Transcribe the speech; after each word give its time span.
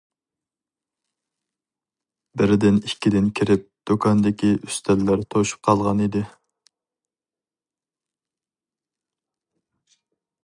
بىردىن-ئىككىدىن 2.41 3.27
كىرىپ 3.39 3.67
دۇكاندىكى 3.91 4.49
ئۈستەللەر 4.69 5.23
توشۇپ 5.35 5.69
قالغان 5.69 6.03
ئىدى. 6.05 6.25